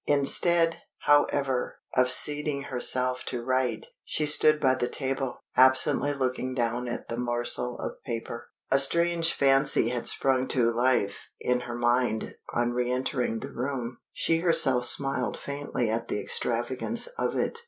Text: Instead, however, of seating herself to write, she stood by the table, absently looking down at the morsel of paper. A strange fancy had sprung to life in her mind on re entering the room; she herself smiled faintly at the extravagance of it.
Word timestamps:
Instead, 0.07 0.77
however, 1.01 1.75
of 1.95 2.11
seating 2.11 2.63
herself 2.63 3.23
to 3.23 3.43
write, 3.43 3.85
she 4.03 4.25
stood 4.25 4.59
by 4.59 4.73
the 4.73 4.87
table, 4.87 5.37
absently 5.55 6.11
looking 6.11 6.55
down 6.55 6.87
at 6.87 7.07
the 7.07 7.17
morsel 7.17 7.77
of 7.77 8.01
paper. 8.03 8.47
A 8.71 8.79
strange 8.79 9.31
fancy 9.31 9.89
had 9.89 10.07
sprung 10.07 10.47
to 10.47 10.71
life 10.71 11.27
in 11.39 11.59
her 11.69 11.75
mind 11.75 12.33
on 12.51 12.71
re 12.73 12.89
entering 12.89 13.41
the 13.41 13.51
room; 13.53 13.99
she 14.11 14.39
herself 14.39 14.87
smiled 14.87 15.37
faintly 15.37 15.87
at 15.91 16.07
the 16.07 16.19
extravagance 16.19 17.05
of 17.19 17.35
it. 17.35 17.59